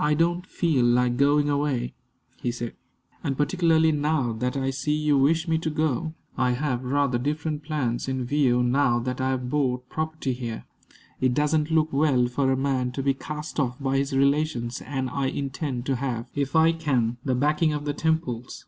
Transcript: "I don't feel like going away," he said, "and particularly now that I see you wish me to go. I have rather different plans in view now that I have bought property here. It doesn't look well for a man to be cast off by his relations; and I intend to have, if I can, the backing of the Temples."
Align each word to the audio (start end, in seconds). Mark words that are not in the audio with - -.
"I 0.00 0.14
don't 0.14 0.48
feel 0.48 0.84
like 0.84 1.16
going 1.16 1.48
away," 1.48 1.94
he 2.42 2.50
said, 2.50 2.74
"and 3.22 3.36
particularly 3.38 3.92
now 3.92 4.32
that 4.32 4.56
I 4.56 4.70
see 4.70 4.96
you 4.96 5.16
wish 5.16 5.46
me 5.46 5.58
to 5.58 5.70
go. 5.70 6.12
I 6.36 6.50
have 6.50 6.82
rather 6.82 7.18
different 7.18 7.62
plans 7.62 8.08
in 8.08 8.24
view 8.24 8.64
now 8.64 8.98
that 8.98 9.20
I 9.20 9.28
have 9.30 9.48
bought 9.50 9.88
property 9.88 10.32
here. 10.32 10.64
It 11.20 11.34
doesn't 11.34 11.70
look 11.70 11.92
well 11.92 12.26
for 12.26 12.50
a 12.50 12.56
man 12.56 12.90
to 12.94 13.02
be 13.04 13.14
cast 13.14 13.60
off 13.60 13.78
by 13.78 13.98
his 13.98 14.12
relations; 14.12 14.80
and 14.80 15.08
I 15.08 15.26
intend 15.26 15.86
to 15.86 15.94
have, 15.94 16.32
if 16.34 16.56
I 16.56 16.72
can, 16.72 17.18
the 17.24 17.36
backing 17.36 17.72
of 17.72 17.84
the 17.84 17.94
Temples." 17.94 18.66